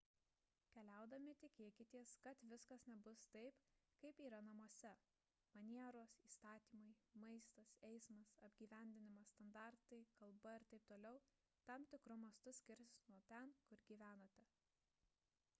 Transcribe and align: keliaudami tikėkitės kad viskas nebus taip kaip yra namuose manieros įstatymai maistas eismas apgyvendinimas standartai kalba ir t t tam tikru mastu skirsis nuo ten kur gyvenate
keliaudami 0.75 1.33
tikėkitės 1.41 2.13
kad 2.23 2.39
viskas 2.53 2.85
nebus 2.91 3.25
taip 3.35 3.59
kaip 4.05 4.21
yra 4.29 4.39
namuose 4.47 4.93
manieros 5.59 6.15
įstatymai 6.29 6.89
maistas 7.25 7.75
eismas 7.91 8.33
apgyvendinimas 8.49 9.33
standartai 9.37 10.03
kalba 10.23 10.55
ir 10.61 10.67
t 10.75 10.81
t 10.91 11.01
tam 11.71 11.89
tikru 11.95 12.21
mastu 12.25 12.57
skirsis 12.65 13.07
nuo 13.15 13.23
ten 13.35 13.55
kur 13.71 13.87
gyvenate 13.95 14.49